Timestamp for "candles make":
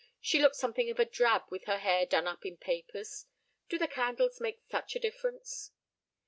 3.87-4.59